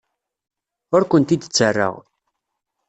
[0.95, 1.95] Ur kent-id-ttarraɣ.